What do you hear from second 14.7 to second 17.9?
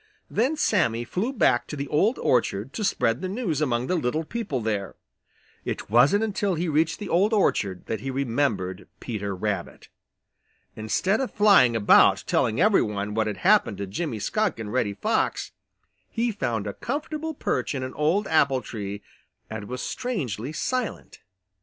Reddy Fox, he found a comfortable perch in